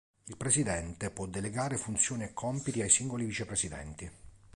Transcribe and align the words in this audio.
Il 0.23 0.35
presidente 0.35 1.11
può 1.11 1.27
delegare 1.27 1.77
funzioni 1.77 2.23
e 2.23 2.33
compiti 2.33 2.81
ai 2.81 2.89
singoli 2.89 3.23
vicepresidenti. 3.25 4.11